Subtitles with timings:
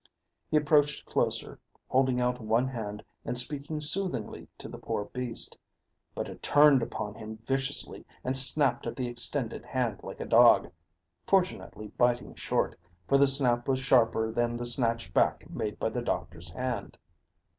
[0.49, 5.55] He approached closer, holding out one hand and speaking soothingly to the poor beast;
[6.15, 10.71] but it turned upon him viciously and snapped at the extended hand like a dog,
[11.27, 16.01] fortunately biting short, for the snap was sharper than the snatch back made by the
[16.01, 16.97] doctor's hand.